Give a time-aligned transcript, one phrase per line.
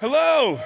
[0.00, 0.58] Hello.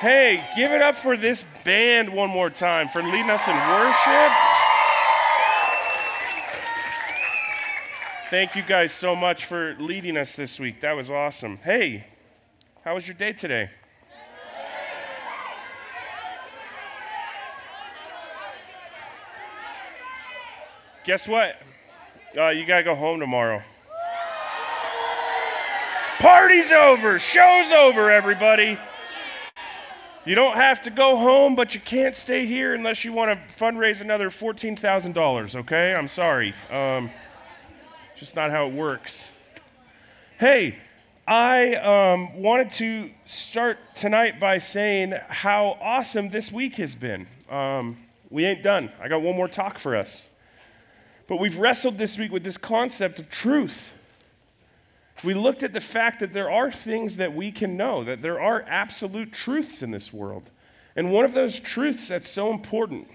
[0.00, 4.32] Hey, give it up for this band one more time for leading us in worship.
[8.30, 10.80] Thank you guys so much for leading us this week.
[10.80, 11.58] That was awesome.
[11.58, 12.06] Hey,
[12.82, 13.68] how was your day today?
[21.04, 21.60] Guess what?
[22.34, 23.62] Uh, you gotta go home tomorrow.
[26.18, 27.18] Party's over.
[27.18, 28.78] Show's over, everybody.
[30.24, 33.54] You don't have to go home, but you can't stay here unless you want to
[33.54, 35.94] fundraise another $14,000, okay?
[35.94, 36.54] I'm sorry.
[36.70, 37.10] Um,
[38.16, 39.30] just not how it works.
[40.40, 40.78] Hey,
[41.28, 47.26] I um, wanted to start tonight by saying how awesome this week has been.
[47.50, 47.98] Um,
[48.30, 48.90] we ain't done.
[49.02, 50.30] I got one more talk for us.
[51.26, 53.92] But we've wrestled this week with this concept of truth
[55.24, 58.40] we looked at the fact that there are things that we can know, that there
[58.40, 60.50] are absolute truths in this world.
[60.94, 63.08] And one of those truths that's so important,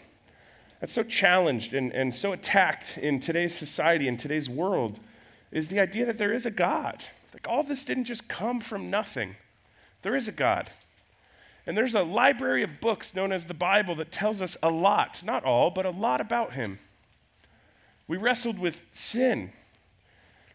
[0.80, 5.00] that's so challenged and, and so attacked in today's society, in today's world,
[5.52, 7.04] is the idea that there is a God.
[7.34, 9.36] Like all this didn't just come from nothing.
[10.02, 10.70] There is a God.
[11.68, 15.22] And there's a library of books known as the Bible that tells us a lot,
[15.24, 16.80] not all, but a lot about Him.
[18.08, 19.54] We wrestled with sin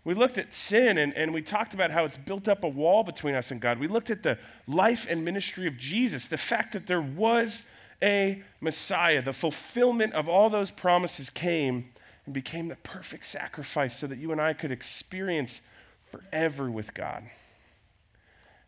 [0.06, 3.02] we looked at sin and, and we talked about how it's built up a wall
[3.02, 3.80] between us and God.
[3.80, 7.68] We looked at the life and ministry of Jesus, the fact that there was
[8.00, 11.88] a Messiah, the fulfillment of all those promises came
[12.24, 15.62] and became the perfect sacrifice so that you and I could experience
[16.04, 17.24] forever with God.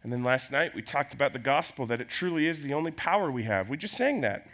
[0.02, 2.90] And then last night we talked about the gospel, that it truly is the only
[2.90, 3.68] power we have.
[3.68, 4.44] We just sang that.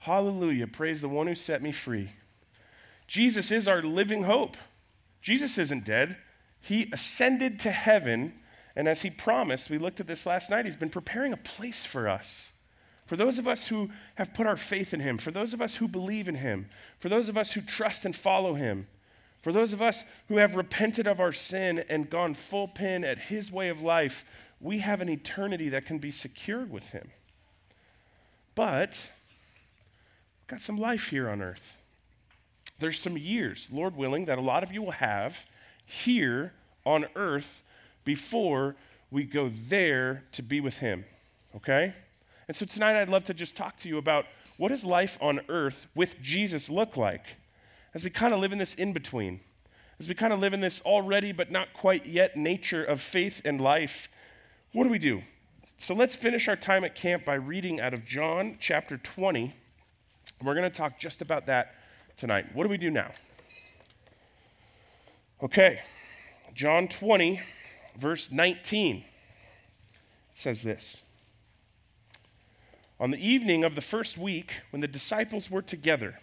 [0.00, 2.10] Hallelujah, praise the one who set me free.
[3.06, 4.56] Jesus is our living hope.
[5.22, 6.16] Jesus isn't dead.
[6.60, 8.34] He ascended to heaven,
[8.76, 11.84] and as he promised, we looked at this last night, he's been preparing a place
[11.84, 12.52] for us.
[13.06, 15.76] For those of us who have put our faith in him, for those of us
[15.76, 18.86] who believe in him, for those of us who trust and follow him,
[19.40, 23.18] for those of us who have repented of our sin and gone full pin at
[23.18, 24.24] his way of life,
[24.60, 27.10] we have an eternity that can be secured with him.
[28.54, 29.10] But,
[30.46, 31.81] got some life here on earth
[32.82, 35.46] there's some years, Lord willing, that a lot of you will have
[35.86, 36.52] here
[36.84, 37.62] on earth
[38.04, 38.74] before
[39.10, 41.04] we go there to be with Him.
[41.54, 41.94] Okay?
[42.48, 44.26] And so tonight I'd love to just talk to you about
[44.56, 47.24] what does life on earth with Jesus look like
[47.94, 49.40] as we kind of live in this in between,
[50.00, 53.40] as we kind of live in this already but not quite yet nature of faith
[53.44, 54.10] and life.
[54.72, 55.22] What do we do?
[55.78, 59.52] So let's finish our time at camp by reading out of John chapter 20.
[60.42, 61.74] We're going to talk just about that
[62.16, 62.46] tonight.
[62.54, 63.10] What do we do now?
[65.42, 65.80] Okay,
[66.54, 67.40] John 20,
[67.96, 69.04] verse 19
[70.34, 71.02] says this.
[73.00, 76.20] On the evening of the first week, when the disciples were together,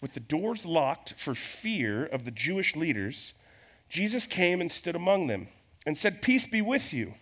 [0.00, 3.34] with the doors locked for fear of the Jewish leaders,
[3.88, 5.48] Jesus came and stood among them
[5.86, 7.14] and said, Peace be with you.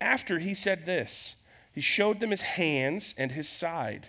[0.00, 4.08] After he said this, he showed them his hands and his side.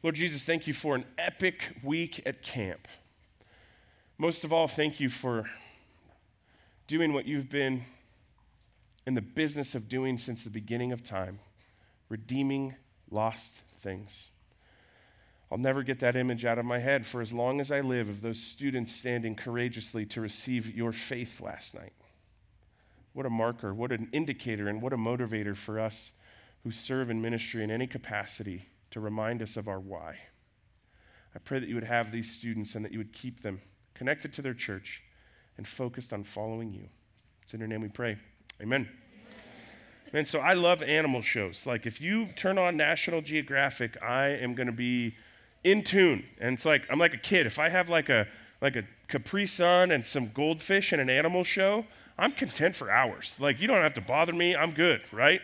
[0.00, 2.86] Lord Jesus, thank you for an epic week at camp.
[4.16, 5.50] Most of all, thank you for
[6.86, 7.82] doing what you've been
[9.08, 11.40] in the business of doing since the beginning of time
[12.08, 12.76] redeeming
[13.10, 14.28] lost things.
[15.50, 18.08] I'll never get that image out of my head for as long as I live
[18.08, 21.92] of those students standing courageously to receive your faith last night.
[23.14, 26.12] What a marker, what an indicator, and what a motivator for us
[26.62, 30.18] who serve in ministry in any capacity to remind us of our why.
[31.34, 33.60] I pray that you would have these students and that you would keep them
[33.94, 35.02] connected to their church
[35.56, 36.88] and focused on following you.
[37.42, 38.18] It's in your name we pray.
[38.60, 38.88] Amen.
[40.12, 41.66] And so I love animal shows.
[41.66, 45.14] Like if you turn on National Geographic, I am going to be
[45.64, 46.24] in tune.
[46.40, 47.46] And it's like I'm like a kid.
[47.46, 48.26] If I have like a
[48.60, 51.86] like a Capri Sun and some goldfish in an animal show,
[52.18, 53.36] I'm content for hours.
[53.38, 54.56] Like you don't have to bother me.
[54.56, 55.40] I'm good, right?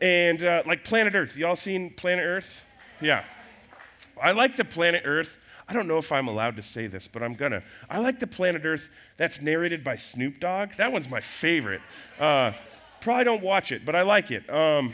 [0.00, 1.36] And uh, like Planet Earth.
[1.36, 2.64] Y'all seen Planet Earth?
[3.00, 3.24] Yeah.
[4.20, 5.38] I like the Planet Earth.
[5.68, 7.62] I don't know if I'm allowed to say this, but I'm gonna.
[7.88, 10.72] I like the Planet Earth that's narrated by Snoop Dogg.
[10.76, 11.80] That one's my favorite.
[12.20, 12.52] Uh,
[13.00, 14.48] probably don't watch it, but I like it.
[14.52, 14.92] Um,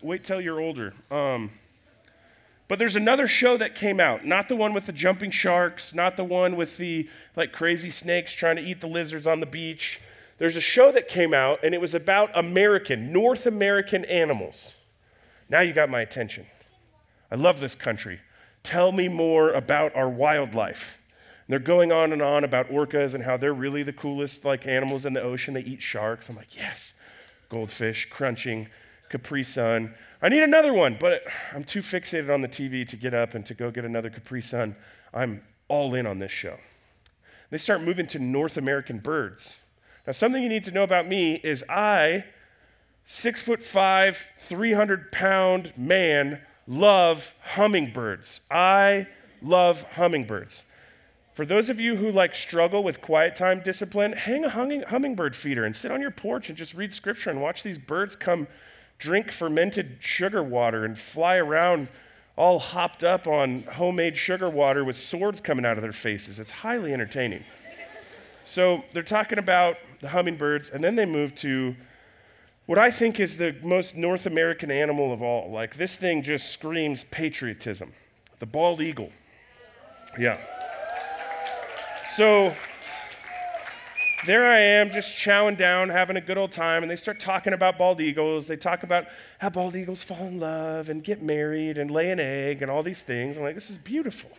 [0.00, 0.94] wait till you're older.
[1.10, 1.50] Um,
[2.68, 6.16] but there's another show that came out, not the one with the jumping sharks, not
[6.16, 10.00] the one with the like crazy snakes trying to eat the lizards on the beach.
[10.42, 14.74] There's a show that came out and it was about American, North American animals.
[15.48, 16.46] Now you got my attention.
[17.30, 18.18] I love this country.
[18.64, 21.00] Tell me more about our wildlife.
[21.46, 24.66] And they're going on and on about orcas and how they're really the coolest like
[24.66, 25.54] animals in the ocean.
[25.54, 26.28] They eat sharks.
[26.28, 26.94] I'm like, yes,
[27.48, 28.66] goldfish, crunching,
[29.10, 29.94] Capri Sun.
[30.20, 31.22] I need another one, but
[31.54, 34.42] I'm too fixated on the TV to get up and to go get another Capri
[34.42, 34.74] Sun.
[35.14, 36.56] I'm all in on this show.
[37.50, 39.60] They start moving to North American birds.
[40.06, 42.24] Now, something you need to know about me is I,
[43.06, 48.40] six foot five, 300 pound man, love hummingbirds.
[48.50, 49.06] I
[49.40, 50.64] love hummingbirds.
[51.34, 55.64] For those of you who like struggle with quiet time discipline, hang a hummingbird feeder
[55.64, 58.48] and sit on your porch and just read scripture and watch these birds come
[58.98, 61.88] drink fermented sugar water and fly around
[62.36, 66.38] all hopped up on homemade sugar water with swords coming out of their faces.
[66.38, 67.44] It's highly entertaining.
[68.44, 71.76] So they're talking about the hummingbirds, and then they move to
[72.66, 75.50] what I think is the most North American animal of all.
[75.50, 77.92] Like, this thing just screams patriotism
[78.38, 79.12] the bald eagle.
[80.18, 80.36] Yeah.
[82.04, 82.54] So
[84.26, 87.52] there I am just chowing down, having a good old time, and they start talking
[87.52, 88.46] about bald eagles.
[88.46, 89.06] They talk about
[89.38, 92.82] how bald eagles fall in love and get married and lay an egg and all
[92.82, 93.36] these things.
[93.36, 94.30] I'm like, this is beautiful.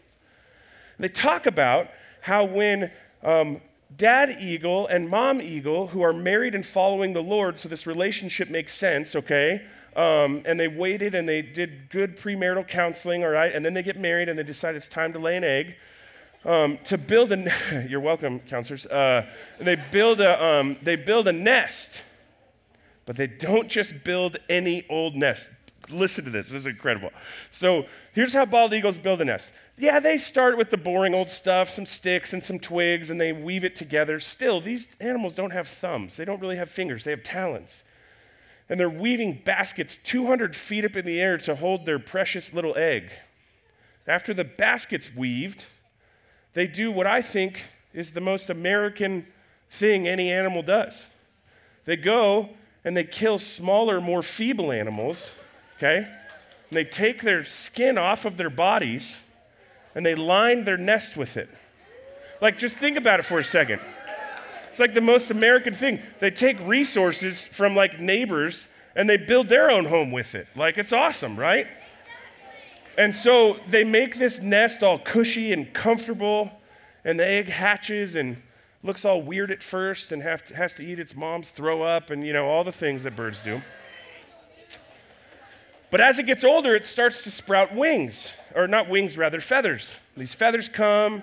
[0.98, 1.90] And they talk about
[2.22, 2.92] how when
[3.24, 3.62] um,
[3.98, 8.50] dad eagle and mom eagle, who are married and following the Lord, so this relationship
[8.50, 9.66] makes sense, okay?
[9.96, 13.54] Um, and they waited and they did good premarital counseling, all right?
[13.54, 15.76] And then they get married and they decide it's time to lay an egg
[16.46, 17.86] um, to build a.
[17.90, 18.86] you're welcome, counselors.
[18.86, 19.30] Uh,
[19.60, 22.04] they build a um, they build a nest,
[23.06, 25.52] but they don't just build any old nest.
[25.90, 26.50] Listen to this.
[26.50, 27.12] This is incredible.
[27.52, 29.52] So here's how bald eagles build a nest.
[29.78, 33.34] Yeah, they start with the boring old stuff, some sticks and some twigs, and they
[33.34, 34.20] weave it together.
[34.20, 36.16] Still, these animals don't have thumbs.
[36.16, 37.04] They don't really have fingers.
[37.04, 37.84] They have talons.
[38.70, 42.76] And they're weaving baskets 200 feet up in the air to hold their precious little
[42.78, 43.12] egg.
[44.08, 45.66] After the basket's weaved,
[46.54, 47.64] they do what I think
[47.94, 49.28] is the most American
[49.70, 51.08] thing any animal does.
[51.86, 52.52] They go
[52.84, 55.36] and they kill smaller, more feeble animals,
[55.84, 56.08] okay?
[56.08, 59.26] And they take their skin off of their bodies
[59.96, 61.50] and they line their nest with it.
[62.42, 63.80] Like, just think about it for a second.
[64.72, 66.00] It's like the most American thing.
[66.20, 70.48] They take resources from like neighbors and they build their own home with it.
[70.56, 71.68] Like, it's awesome, right?
[72.98, 76.52] And so they make this nest all cushy and comfortable,
[77.04, 78.42] and the egg hatches and
[78.84, 82.26] looks all weird at first and to, has to eat its mom's throw up and,
[82.26, 83.62] you know, all the things that birds do.
[85.94, 90.00] But as it gets older, it starts to sprout wings, or not wings, rather, feathers.
[90.18, 91.22] These feathers come,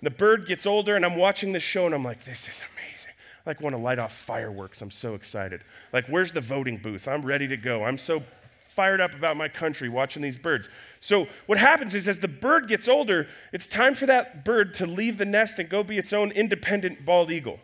[0.00, 3.14] the bird gets older, and I'm watching this show and I'm like, this is amazing.
[3.44, 4.80] I like want to light off fireworks.
[4.80, 5.62] I'm so excited.
[5.92, 7.08] Like, where's the voting booth?
[7.08, 7.82] I'm ready to go.
[7.82, 8.22] I'm so
[8.60, 10.68] fired up about my country watching these birds.
[11.00, 14.86] So, what happens is, as the bird gets older, it's time for that bird to
[14.86, 17.58] leave the nest and go be its own independent bald eagle.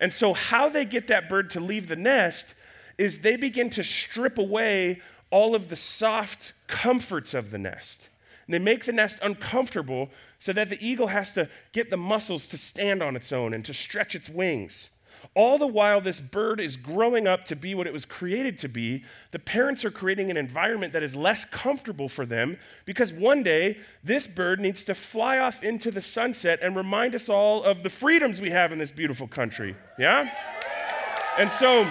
[0.00, 2.54] And so, how they get that bird to leave the nest
[2.96, 8.08] is they begin to strip away all of the soft comforts of the nest.
[8.46, 10.08] And they make the nest uncomfortable
[10.38, 13.64] so that the eagle has to get the muscles to stand on its own and
[13.66, 14.90] to stretch its wings.
[15.34, 18.68] All the while, this bird is growing up to be what it was created to
[18.68, 19.04] be.
[19.32, 23.78] The parents are creating an environment that is less comfortable for them because one day
[24.02, 27.90] this bird needs to fly off into the sunset and remind us all of the
[27.90, 29.76] freedoms we have in this beautiful country.
[29.98, 30.32] Yeah?
[31.38, 31.86] And so,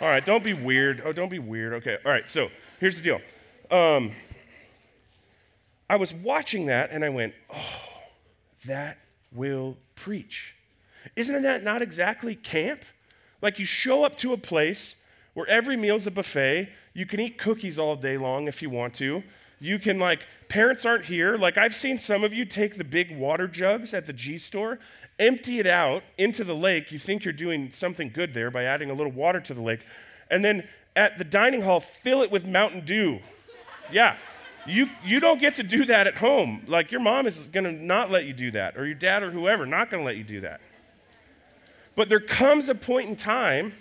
[0.00, 1.02] all right, don't be weird.
[1.04, 1.72] Oh, don't be weird.
[1.74, 3.20] Okay, all right, so here's the deal.
[3.70, 4.12] Um,
[5.90, 8.02] I was watching that and I went, oh,
[8.66, 8.98] that
[9.32, 10.54] will preach.
[11.16, 12.84] Isn't that not exactly camp?
[13.40, 15.02] Like you show up to a place
[15.34, 16.68] where every meal's a buffet.
[16.92, 19.22] You can eat cookies all day long if you want to.
[19.60, 21.36] You can, like, parents aren't here.
[21.36, 24.78] Like, I've seen some of you take the big water jugs at the G store,
[25.18, 26.92] empty it out into the lake.
[26.92, 29.80] You think you're doing something good there by adding a little water to the lake.
[30.30, 33.20] And then at the dining hall, fill it with Mountain Dew.
[33.90, 34.16] Yeah.
[34.66, 36.62] You, you don't get to do that at home.
[36.66, 39.30] Like, your mom is going to not let you do that, or your dad or
[39.30, 40.60] whoever, not going to let you do that.
[41.96, 43.72] But there comes a point in time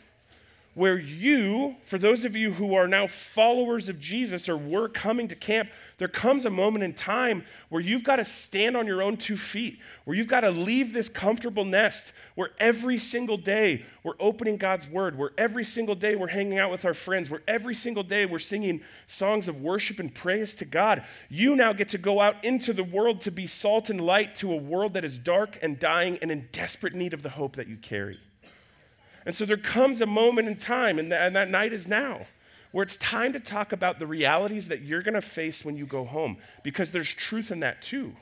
[0.77, 5.27] where you, for those of you who are now followers of Jesus or were coming
[5.27, 9.01] to camp, there comes a moment in time where you've got to stand on your
[9.01, 13.83] own two feet, where you've got to leave this comfortable nest, where every single day
[14.03, 17.41] we're opening God's word, where every single day we're hanging out with our friends, where
[17.47, 21.03] every single day we're singing songs of worship and praise to God.
[21.27, 24.53] You now get to go out into the world to be salt and light to
[24.53, 27.67] a world that is dark and dying and in desperate need of the hope that
[27.67, 28.19] you carry.
[29.27, 32.27] And so there comes a moment in time, and, and that night is now,
[32.71, 35.85] where it's time to talk about the realities that you're going to face when you
[35.85, 38.13] go home, because there's truth in that too.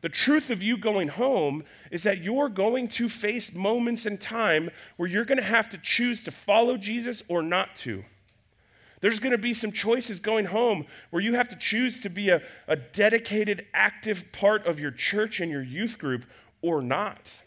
[0.00, 4.70] The truth of you going home is that you're going to face moments in time
[4.96, 8.02] where you're going to have to choose to follow Jesus or not to.
[9.02, 12.30] There's going to be some choices going home where you have to choose to be
[12.30, 16.24] a, a dedicated, active part of your church and your youth group
[16.62, 17.42] or not.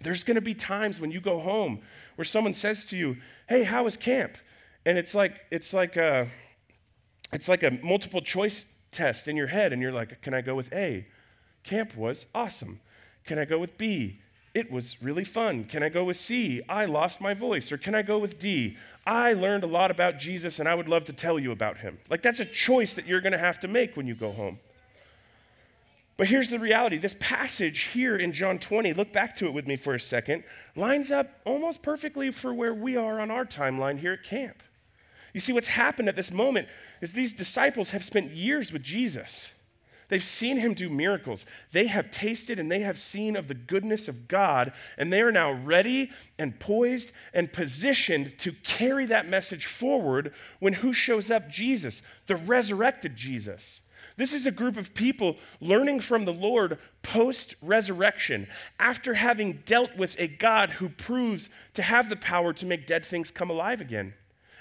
[0.00, 1.80] There's going to be times when you go home
[2.16, 4.38] where someone says to you, "Hey, how was camp?"
[4.86, 6.28] And it's like it's like a
[7.32, 10.54] it's like a multiple choice test in your head and you're like, "Can I go
[10.54, 11.06] with A?"
[11.62, 12.80] Camp was awesome.
[13.24, 14.20] Can I go with B?
[14.52, 15.64] It was really fun.
[15.64, 16.60] Can I go with C?
[16.68, 17.70] I lost my voice.
[17.70, 18.76] Or can I go with D?
[19.06, 21.98] I learned a lot about Jesus and I would love to tell you about him.
[22.08, 24.58] Like that's a choice that you're going to have to make when you go home.
[26.20, 29.66] But here's the reality this passage here in John 20, look back to it with
[29.66, 30.44] me for a second,
[30.76, 34.62] lines up almost perfectly for where we are on our timeline here at camp.
[35.32, 36.68] You see, what's happened at this moment
[37.00, 39.54] is these disciples have spent years with Jesus.
[40.08, 41.46] They've seen him do miracles.
[41.72, 45.32] They have tasted and they have seen of the goodness of God, and they are
[45.32, 51.48] now ready and poised and positioned to carry that message forward when who shows up?
[51.48, 53.80] Jesus, the resurrected Jesus.
[54.20, 58.48] This is a group of people learning from the Lord post resurrection,
[58.78, 63.06] after having dealt with a God who proves to have the power to make dead
[63.06, 64.12] things come alive again.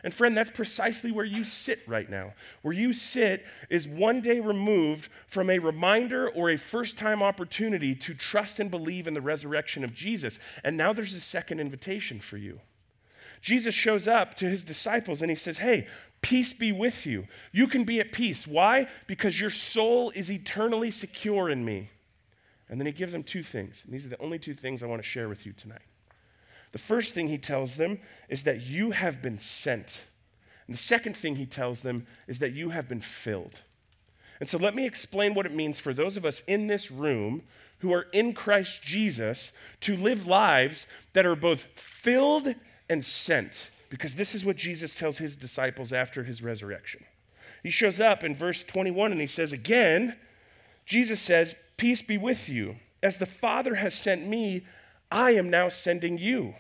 [0.02, 2.36] And friend, that's precisely where you sit right now.
[2.62, 7.94] Where you sit is one day removed from a reminder or a first time opportunity
[7.96, 10.40] to trust and believe in the resurrection of Jesus.
[10.64, 12.62] And now there's a second invitation for you.
[13.42, 15.88] Jesus shows up to his disciples and he says, Hey,
[16.22, 17.26] peace be with you.
[17.52, 18.46] You can be at peace.
[18.48, 18.88] Why?
[19.08, 21.90] Because your soul is eternally secure in me.
[22.70, 23.84] And then he gives them two things.
[23.84, 25.82] And these are the only two things I want to share with you tonight.
[26.72, 30.04] The first thing he tells them is that you have been sent.
[30.68, 33.64] And the second thing he tells them is that you have been filled.
[34.40, 37.42] And so let me explain what it means for those of us in this room
[37.80, 42.54] who are in Christ Jesus to live lives that are both filled
[42.90, 47.04] and sent, because this is what Jesus tells his disciples after his resurrection.
[47.64, 50.16] He shows up in verse 21 and he says, Again,
[50.86, 52.78] Jesus says, Peace be with you.
[53.02, 54.64] As the Father has sent me,
[55.12, 56.56] I am now sending you.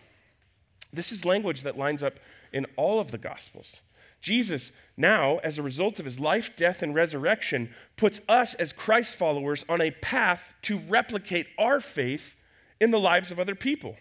[0.91, 2.19] This is language that lines up
[2.51, 3.81] in all of the Gospels.
[4.21, 9.15] Jesus, now, as a result of his life, death, and resurrection, puts us as Christ
[9.15, 12.35] followers on a path to replicate our faith
[12.81, 13.97] in the lives of other people.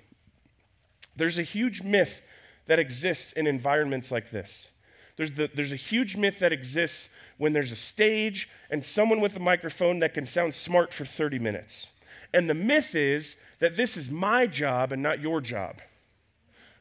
[1.19, 2.23] There's a huge myth
[2.67, 4.71] that exists in environments like this.
[5.17, 7.09] There's, the, there's a huge myth that exists
[7.39, 11.39] when there's a stage and someone with a microphone that can sound smart for 30
[11.39, 11.93] minutes.
[12.33, 15.81] And the myth is that this is my job and not your job.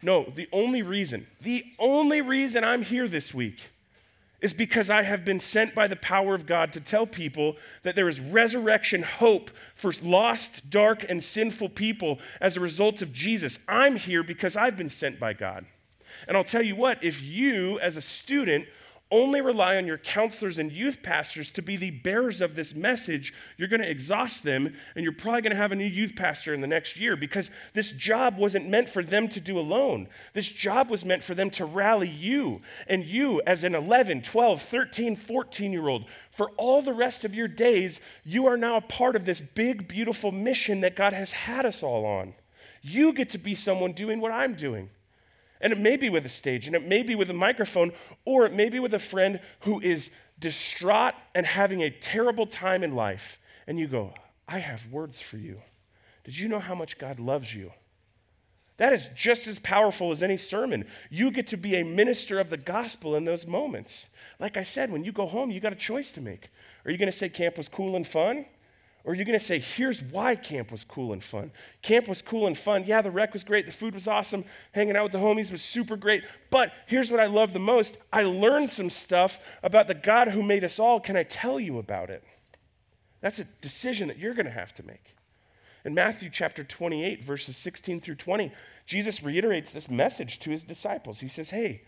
[0.02, 3.72] No, the only reason, the only reason I'm here this week
[4.42, 7.96] is because I have been sent by the power of God to tell people that
[7.96, 13.60] there is resurrection hope for lost, dark, and sinful people as a result of Jesus.
[13.68, 15.66] I'm here because I've been sent by God.
[16.28, 18.68] And I'll tell you what, if you, as a student,
[19.10, 23.34] only rely on your counselors and youth pastors to be the bearers of this message,
[23.58, 26.54] you're going to exhaust them, and you're probably going to have a new youth pastor
[26.54, 30.08] in the next year because this job wasn't meant for them to do alone.
[30.34, 34.62] This job was meant for them to rally you, and you, as an 11, 12,
[34.62, 38.82] 13, 14 year old, for all the rest of your days, you are now a
[38.82, 42.34] part of this big, beautiful mission that God has had us all on.
[42.82, 44.90] You get to be someone doing what I'm doing.
[45.60, 47.92] And it may be with a stage, and it may be with a microphone,
[48.26, 52.84] or it may be with a friend who is distraught and having a terrible time
[52.84, 53.40] in life.
[53.66, 54.14] And you go,
[54.48, 55.62] I have words for you.
[56.24, 57.72] Did you know how much God loves you?
[58.78, 60.86] That is just as powerful as any sermon.
[61.10, 64.10] You get to be a minister of the gospel in those moments.
[64.40, 66.50] Like I said, when you go home, you got a choice to make.
[66.86, 68.46] Are you going to say camp was cool and fun?
[69.08, 71.52] Or you're going to say, here's why camp was cool and fun.
[71.82, 72.84] Camp was cool and fun.
[72.86, 73.66] Yeah, the rec was great.
[73.66, 74.44] The food was awesome.
[74.74, 76.26] Hanging out with the homies was super great.
[76.50, 80.44] But here's what I love the most I learned some stuff about the God who
[80.44, 81.00] made us all.
[81.00, 82.22] Can I tell you about it?
[83.22, 85.16] That's a decision that you're going to have to make.
[85.86, 88.52] In Matthew chapter 28, verses 16 through 20,
[88.86, 91.22] Jesus reiterates this message to his disciples.
[91.22, 91.84] He says, Hey,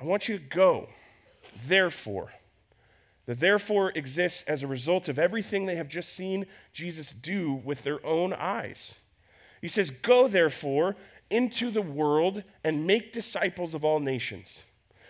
[0.00, 0.88] I want you to go,
[1.66, 2.30] therefore.
[3.28, 7.84] The therefore exists as a result of everything they have just seen Jesus do with
[7.84, 8.96] their own eyes.
[9.60, 10.96] He says, Go therefore
[11.28, 14.64] into the world and make disciples of all nations.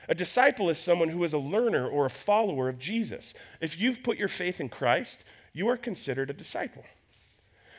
[0.08, 3.34] A disciple is someone who is a learner or a follower of Jesus.
[3.60, 5.22] If you've put your faith in Christ,
[5.52, 6.84] you are considered a disciple.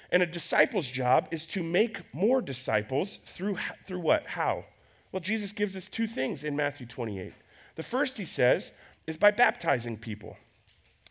[0.10, 4.26] And a disciple's job is to make more disciples through, through what?
[4.26, 4.64] How?
[5.12, 7.34] Well, Jesus gives us two things in Matthew 28.
[7.76, 8.74] The first, he says,
[9.10, 10.38] is by baptizing people.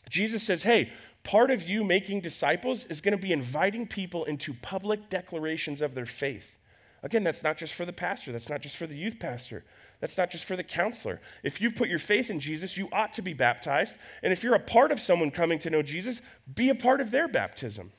[0.08, 0.90] Jesus says, hey,
[1.22, 5.94] part of you making disciples is going to be inviting people into public declarations of
[5.94, 6.56] their faith.
[7.02, 9.64] Again, that's not just for the pastor, that's not just for the youth pastor,
[10.00, 11.20] that's not just for the counselor.
[11.44, 13.96] If you put your faith in Jesus, you ought to be baptized.
[14.22, 17.10] And if you're a part of someone coming to know Jesus, be a part of
[17.10, 17.92] their baptism.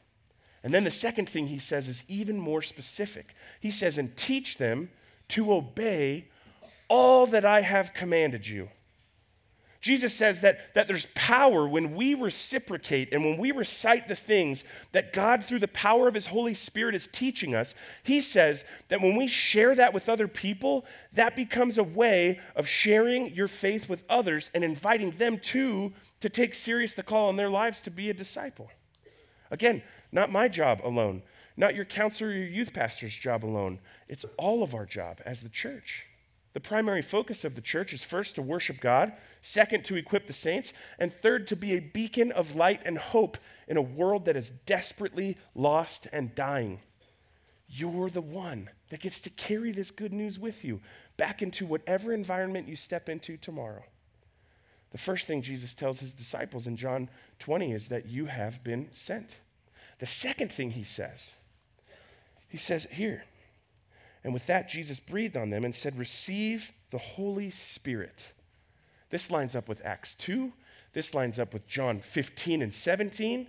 [0.63, 3.34] And then the second thing he says is even more specific.
[3.62, 4.89] He says, and teach them
[5.29, 6.27] to obey
[6.89, 8.70] all that I have commanded you.
[9.81, 14.65] Jesus says that, that there's power when we reciprocate and when we recite the things
[14.91, 17.75] that God, through the power of His Holy Spirit, is teaching us.
[18.03, 22.67] He says that when we share that with other people, that becomes a way of
[22.67, 27.38] sharing your faith with others and inviting them too to take serious the call on
[27.38, 28.69] their lives to be a disciple.
[29.50, 29.81] Again,
[30.12, 31.24] not my job alone,
[31.55, 33.79] not your counselor or your youth pastor's job alone.
[34.09, 36.07] It's all of our job as the church.
[36.53, 40.34] The primary focus of the church is first to worship God, second, to equip the
[40.34, 43.38] saints, and third, to be a beacon of light and hope
[43.68, 46.79] in a world that is desperately lost and dying.
[47.68, 50.82] You're the one that gets to carry this good news with you
[51.18, 53.84] back into whatever environment you step into tomorrow.
[54.91, 58.88] The first thing Jesus tells his disciples in John 20 is that you have been
[58.91, 59.38] sent.
[60.00, 61.36] The second thing he says,
[62.48, 63.25] he says here,
[64.24, 68.34] and with that, Jesus breathed on them and said, Receive the Holy Spirit.
[69.10, 70.52] This lines up with Acts 2.
[70.94, 73.48] This lines up with John 15 and 17.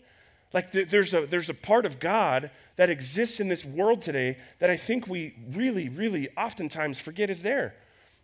[0.52, 4.70] Like there's a, there's a part of God that exists in this world today that
[4.70, 7.74] I think we really, really oftentimes forget is there.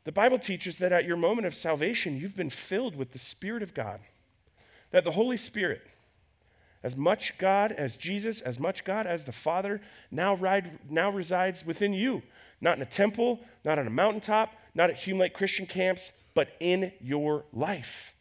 [0.05, 3.63] The Bible teaches that at your moment of salvation, you've been filled with the Spirit
[3.63, 4.01] of God.
[4.91, 5.83] That the Holy Spirit,
[6.83, 11.65] as much God as Jesus, as much God as the Father, now, ride, now resides
[11.67, 12.23] within you.
[12.61, 16.51] Not in a temple, not on a mountaintop, not at Hume Lake Christian camps, but
[16.61, 18.15] in your life.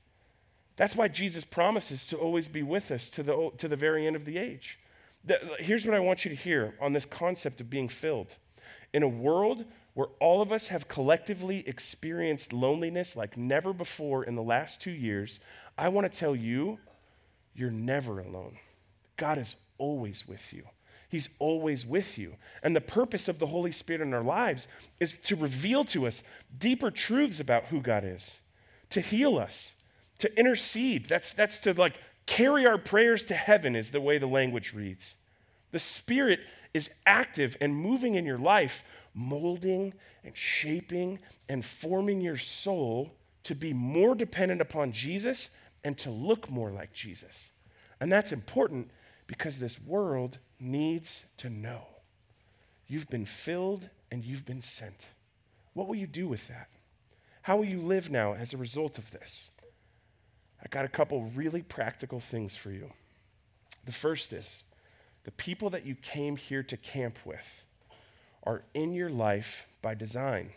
[0.77, 4.15] That's why Jesus promises to always be with us to the, to the very end
[4.15, 4.79] of the age.
[5.59, 8.35] Here's what I want you to hear on this concept of being filled.
[8.93, 14.35] In a world where all of us have collectively experienced loneliness like never before in
[14.35, 15.39] the last two years,
[15.77, 16.79] I want to tell you
[17.55, 18.57] you're never alone.
[19.17, 20.63] God is always with you.
[21.09, 22.35] He's always with you.
[22.61, 24.67] And the purpose of the Holy Spirit in our lives
[24.99, 26.23] is to reveal to us
[26.57, 28.41] deeper truths about who God is,
[28.89, 29.75] to heal us,
[30.19, 31.05] to intercede.
[31.05, 31.93] That's, that's to like
[32.25, 35.15] carry our prayers to heaven, is the way the language reads.
[35.71, 36.39] The Spirit
[36.73, 43.13] is active and moving in your life, molding and shaping and forming your soul
[43.43, 47.51] to be more dependent upon Jesus and to look more like Jesus.
[48.01, 48.89] And that's important
[49.27, 51.83] because this world needs to know
[52.87, 55.09] you've been filled and you've been sent.
[55.73, 56.69] What will you do with that?
[57.43, 59.51] How will you live now as a result of this?
[60.61, 62.91] I got a couple really practical things for you.
[63.85, 64.63] The first is
[65.23, 67.63] the people that you came here to camp with
[68.43, 70.51] are in your life by design.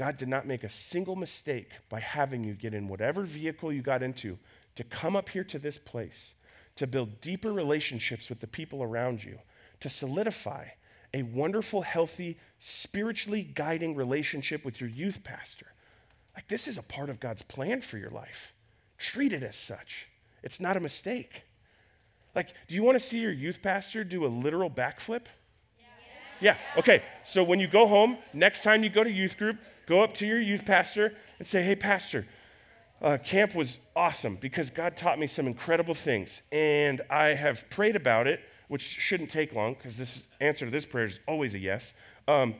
[0.00, 3.82] God did not make a single mistake by having you get in whatever vehicle you
[3.82, 4.38] got into
[4.74, 6.36] to come up here to this place,
[6.76, 9.40] to build deeper relationships with the people around you,
[9.78, 10.68] to solidify
[11.12, 15.66] a wonderful, healthy, spiritually guiding relationship with your youth pastor.
[16.34, 18.54] Like, this is a part of God's plan for your life.
[18.96, 20.08] Treat it as such.
[20.42, 21.42] It's not a mistake.
[22.34, 25.26] Like, do you want to see your youth pastor do a literal backflip?
[26.40, 26.56] Yeah.
[26.78, 27.02] Okay.
[27.22, 29.58] So when you go home, next time you go to youth group,
[29.90, 32.24] go up to your youth pastor and say, hey, pastor,
[33.02, 36.42] uh, camp was awesome because God taught me some incredible things.
[36.52, 40.86] And I have prayed about it, which shouldn't take long because this answer to this
[40.86, 41.94] prayer is always a yes.
[42.28, 42.54] Um,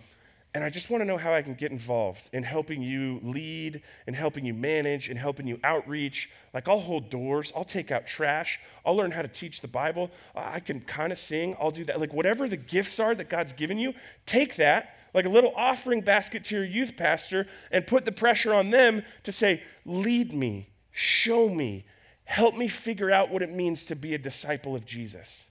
[0.57, 3.83] and I just want to know how I can get involved in helping you lead,
[4.09, 6.29] and helping you manage, and helping you outreach.
[6.53, 10.11] Like, I'll hold doors, I'll take out trash, I'll learn how to teach the Bible,
[10.35, 12.01] I can kind of sing, I'll do that.
[12.01, 13.95] Like, whatever the gifts are that God's given you,
[14.27, 18.55] take that like a little offering basket to your youth pastor and put the pressure
[18.55, 21.85] on them to say, Lead me, show me,
[22.25, 25.49] help me figure out what it means to be a disciple of Jesus.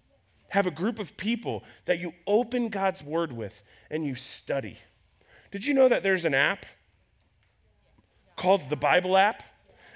[0.50, 4.78] have a group of people that you open God's word with and you study.
[5.52, 6.65] Did you know that there's an app
[8.36, 9.43] called the Bible app?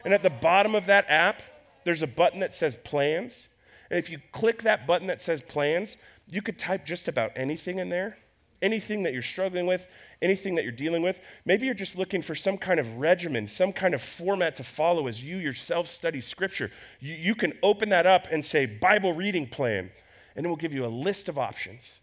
[0.04, 1.42] And at the bottom of that app,
[1.86, 3.50] there's a button that says plans.
[3.90, 5.98] And if you click that button that says plans,
[6.30, 8.18] you could type just about anything in there.
[8.64, 9.88] Anything that you're struggling with,
[10.22, 11.22] anything that you're dealing with.
[11.46, 15.08] Maybe you're just looking for some kind of regimen, some kind of format to follow
[15.08, 16.72] as you yourself study scripture.
[17.00, 19.92] You, you can open that up and say Bible reading plan,
[20.36, 22.00] and it will give you a list of options.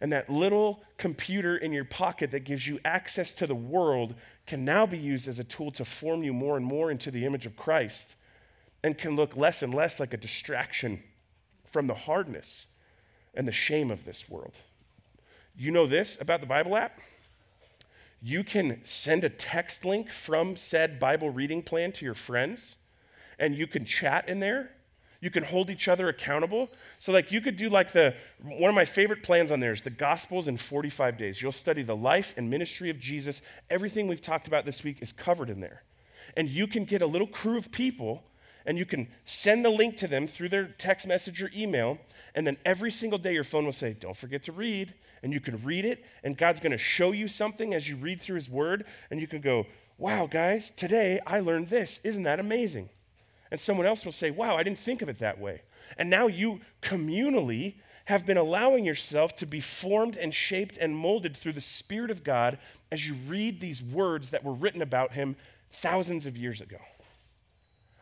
[0.00, 4.14] And that little computer in your pocket that gives you access to the world
[4.46, 7.24] can now be used as a tool to form you more and more into the
[7.24, 8.14] image of Christ
[8.82, 11.02] and can look less and less like a distraction
[11.64, 12.66] from the hardness
[13.32, 14.56] and the shame of this world.
[15.56, 16.98] You know this about the Bible app?
[18.20, 22.76] You can send a text link from said Bible reading plan to your friends,
[23.38, 24.72] and you can chat in there.
[25.20, 26.70] You can hold each other accountable.
[26.98, 29.82] So, like, you could do like the one of my favorite plans on there is
[29.82, 31.40] the Gospels in 45 days.
[31.40, 33.40] You'll study the life and ministry of Jesus.
[33.70, 35.82] Everything we've talked about this week is covered in there.
[36.36, 38.24] And you can get a little crew of people
[38.66, 41.98] and you can send the link to them through their text message or email.
[42.34, 44.94] And then every single day, your phone will say, Don't forget to read.
[45.22, 48.20] And you can read it, and God's going to show you something as you read
[48.20, 48.84] through His Word.
[49.10, 49.66] And you can go,
[49.98, 51.98] Wow, guys, today I learned this.
[52.04, 52.90] Isn't that amazing?
[53.50, 55.62] And someone else will say, Wow, I didn't think of it that way.
[55.98, 57.74] And now you communally
[58.06, 62.22] have been allowing yourself to be formed and shaped and molded through the Spirit of
[62.22, 62.58] God
[62.92, 65.36] as you read these words that were written about Him
[65.70, 66.78] thousands of years ago.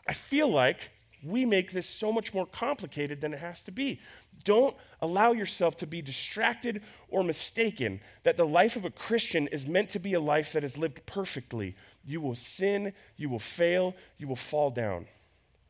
[0.06, 0.90] I feel like
[1.22, 4.00] we make this so much more complicated than it has to be.
[4.44, 9.68] Don't allow yourself to be distracted or mistaken that the life of a Christian is
[9.68, 11.76] meant to be a life that is lived perfectly.
[12.04, 15.06] You will sin, you will fail, you will fall down.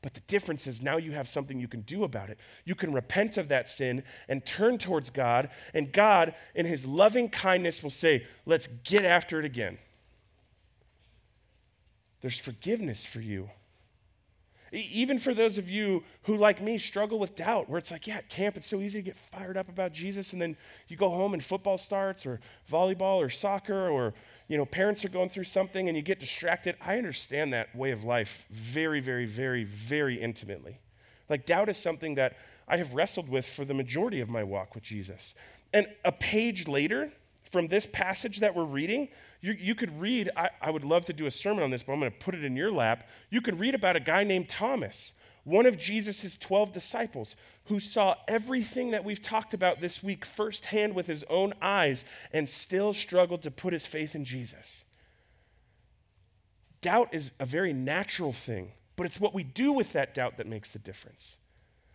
[0.01, 2.39] But the difference is now you have something you can do about it.
[2.65, 7.29] You can repent of that sin and turn towards God, and God, in His loving
[7.29, 9.79] kindness, will say, Let's get after it again.
[12.21, 13.51] There's forgiveness for you
[14.73, 18.23] even for those of you who, like me, struggle with doubt, where it's like, yeah,
[18.23, 20.57] camp, it's so easy to get fired up about Jesus, and then
[20.89, 24.15] you go home and football starts, or volleyball, or soccer, or
[24.49, 26.77] you know, parents are going through something and you get distracted.
[26.81, 30.79] I understand that way of life very, very, very, very intimately.
[31.29, 34.75] Like, doubt is something that I have wrestled with for the majority of my walk
[34.75, 35.35] with Jesus.
[35.73, 37.13] And a page later,
[37.53, 39.09] from this passage that we're reading,
[39.43, 41.93] you, you could read, I, I would love to do a sermon on this, but
[41.93, 43.09] I'm going to put it in your lap.
[43.31, 45.13] You could read about a guy named Thomas,
[45.45, 47.37] one of Jesus' 12 disciples,
[47.67, 52.49] who saw everything that we've talked about this week firsthand with his own eyes and
[52.49, 54.85] still struggled to put his faith in Jesus.
[56.81, 60.47] Doubt is a very natural thing, but it's what we do with that doubt that
[60.47, 61.37] makes the difference.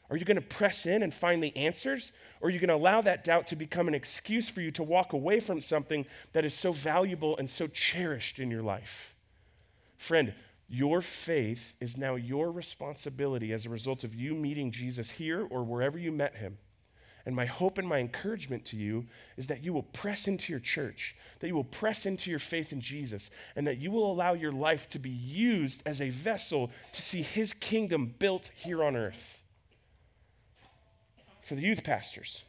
[0.10, 2.14] Are you going to press in and find the answers?
[2.40, 4.84] Or are you going to allow that doubt to become an excuse for you to
[4.84, 9.16] walk away from something that is so valuable and so cherished in your life?
[9.98, 10.34] Friend,
[10.70, 15.64] your faith is now your responsibility as a result of you meeting Jesus here or
[15.64, 16.58] wherever you met him.
[17.26, 20.62] And my hope and my encouragement to you is that you will press into your
[20.62, 24.34] church, that you will press into your faith in Jesus, and that you will allow
[24.34, 28.96] your life to be used as a vessel to see his kingdom built here on
[28.96, 29.44] earth
[31.48, 32.44] for the youth pastors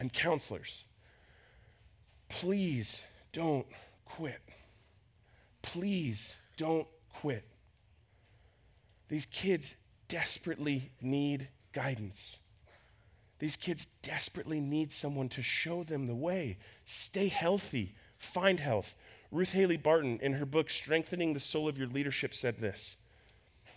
[0.00, 0.84] and counselors.
[2.28, 3.66] Please don't
[4.04, 4.40] quit.
[5.62, 7.44] Please don't quit.
[9.08, 9.76] These kids
[10.08, 12.40] desperately need guidance.
[13.38, 16.58] These kids desperately need someone to show them the way.
[16.84, 18.96] Stay healthy, find health.
[19.30, 22.96] Ruth Haley Barton, in her book, Strengthening the Soul of Your Leadership, said this.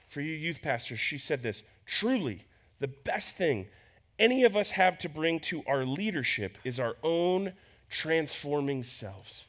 [0.07, 2.45] For you youth pastors, she said this truly,
[2.79, 3.67] the best thing
[4.19, 7.53] any of us have to bring to our leadership is our own
[7.89, 9.47] transforming selves.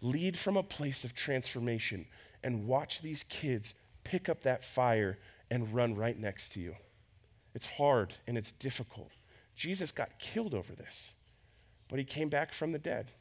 [0.00, 2.06] Lead from a place of transformation
[2.42, 5.18] and watch these kids pick up that fire
[5.50, 6.76] and run right next to you.
[7.54, 9.10] It's hard and it's difficult.
[9.54, 11.14] Jesus got killed over this,
[11.88, 13.12] but he came back from the dead.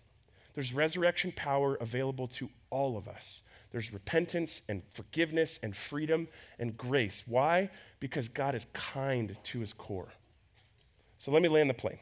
[0.54, 3.42] There's resurrection power available to all of us.
[3.72, 6.28] There's repentance and forgiveness and freedom
[6.60, 7.24] and grace.
[7.28, 7.70] Why?
[8.00, 10.14] Because God is kind to his core.
[11.18, 12.00] So let me land the plane.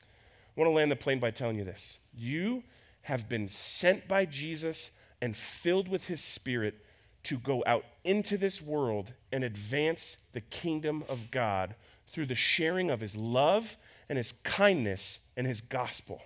[0.00, 1.98] I want to land the plane by telling you this.
[2.16, 2.64] You
[3.02, 6.84] have been sent by Jesus and filled with his spirit
[7.24, 11.74] to go out into this world and advance the kingdom of God
[12.08, 13.76] through the sharing of his love
[14.08, 16.22] and his kindness and his gospel.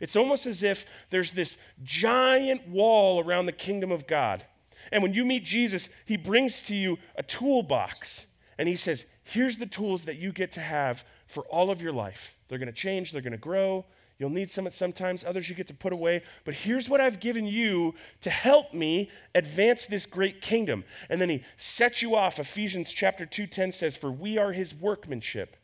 [0.00, 4.44] It's almost as if there's this giant wall around the kingdom of God.
[4.92, 8.26] And when you meet Jesus, he brings to you a toolbox
[8.58, 11.92] and he says, Here's the tools that you get to have for all of your
[11.92, 12.36] life.
[12.48, 13.86] They're going to change, they're going to grow.
[14.18, 16.22] You'll need some at sometimes, others you get to put away.
[16.44, 20.82] But here's what I've given you to help me advance this great kingdom.
[21.08, 22.40] And then he sets you off.
[22.40, 25.56] Ephesians chapter 2:10 says, "For we are his workmanship,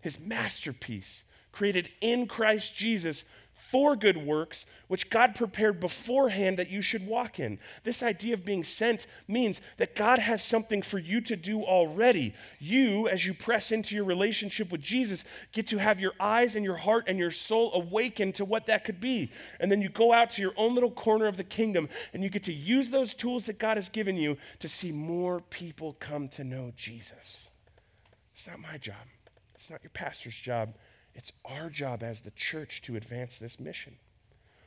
[0.00, 3.26] his masterpiece, created in Christ Jesus
[3.68, 7.58] for good works, which God prepared beforehand that you should walk in.
[7.84, 12.32] This idea of being sent means that God has something for you to do already.
[12.58, 16.64] You, as you press into your relationship with Jesus, get to have your eyes and
[16.64, 19.30] your heart and your soul awakened to what that could be.
[19.60, 22.30] And then you go out to your own little corner of the kingdom and you
[22.30, 26.28] get to use those tools that God has given you to see more people come
[26.30, 27.50] to know Jesus.
[28.32, 28.96] It's not my job,
[29.54, 30.72] it's not your pastor's job.
[31.18, 33.96] It's our job as the church to advance this mission.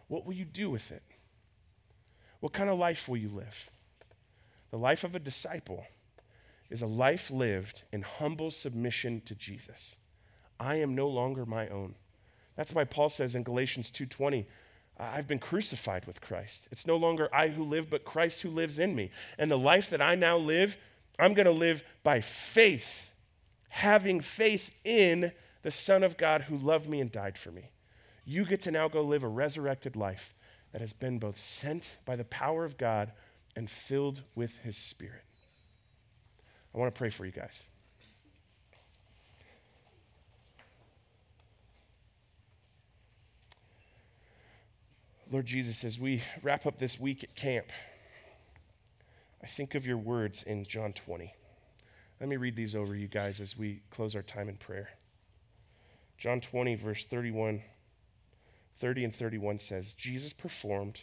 [0.09, 1.01] What will you do with it?
[2.41, 3.71] What kind of life will you live?
[4.69, 5.85] The life of a disciple
[6.69, 9.95] is a life lived in humble submission to Jesus.
[10.59, 11.95] I am no longer my own.
[12.57, 14.45] That's why Paul says in Galatians 2:20,
[14.99, 16.67] I've been crucified with Christ.
[16.69, 19.09] It's no longer I who live, but Christ who lives in me.
[19.37, 20.77] And the life that I now live,
[21.17, 23.13] I'm going to live by faith,
[23.69, 27.71] having faith in the Son of God who loved me and died for me.
[28.25, 30.33] You get to now go live a resurrected life
[30.71, 33.11] that has been both sent by the power of God
[33.55, 35.23] and filled with his Spirit.
[36.73, 37.67] I want to pray for you guys.
[45.29, 47.67] Lord Jesus, as we wrap up this week at camp,
[49.41, 51.33] I think of your words in John 20.
[52.19, 54.89] Let me read these over you guys as we close our time in prayer.
[56.21, 57.63] John 20, verse 31,
[58.75, 61.01] 30 and 31 says, Jesus performed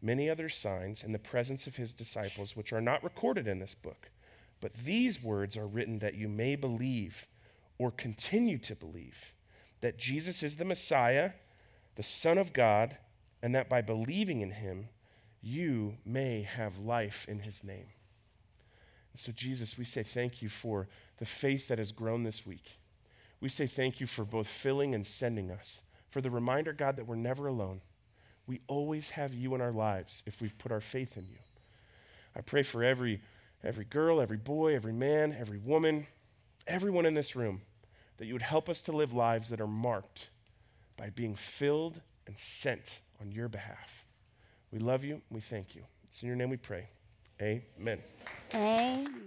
[0.00, 3.74] many other signs in the presence of his disciples, which are not recorded in this
[3.74, 4.08] book.
[4.62, 7.28] But these words are written that you may believe
[7.76, 9.34] or continue to believe
[9.82, 11.32] that Jesus is the Messiah,
[11.96, 12.96] the Son of God,
[13.42, 14.88] and that by believing in him,
[15.42, 17.88] you may have life in his name.
[19.14, 22.78] So, Jesus, we say thank you for the faith that has grown this week.
[23.40, 27.06] We say thank you for both filling and sending us, for the reminder, God, that
[27.06, 27.80] we're never alone.
[28.46, 31.38] We always have you in our lives if we've put our faith in you.
[32.36, 33.20] I pray for every,
[33.62, 36.06] every girl, every boy, every man, every woman,
[36.66, 37.62] everyone in this room,
[38.18, 40.28] that you would help us to live lives that are marked
[40.96, 44.06] by being filled and sent on your behalf.
[44.70, 45.22] We love you.
[45.30, 45.82] We thank you.
[46.04, 46.88] It's in your name we pray.
[47.40, 48.00] Amen.
[48.54, 49.24] Amen.